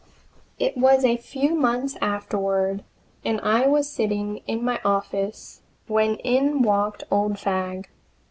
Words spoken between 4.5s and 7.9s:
my office when in walked old Fagg.